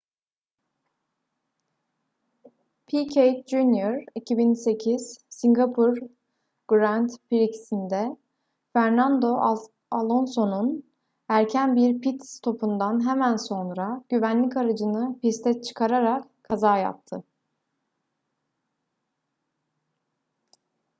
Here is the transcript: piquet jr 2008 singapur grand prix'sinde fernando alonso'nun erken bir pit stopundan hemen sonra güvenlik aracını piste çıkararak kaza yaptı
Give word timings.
piquet 2.87 3.35
jr 3.51 3.97
2008 4.15 5.19
singapur 5.35 5.93
grand 6.73 7.05
prix'sinde 7.29 7.99
fernando 8.77 9.29
alonso'nun 9.99 10.73
erken 11.37 11.75
bir 11.75 12.01
pit 12.01 12.25
stopundan 12.29 13.05
hemen 13.09 13.35
sonra 13.35 14.03
güvenlik 14.09 14.57
aracını 14.57 15.19
piste 15.19 15.61
çıkararak 15.61 16.27
kaza 16.43 16.77
yaptı 16.77 17.23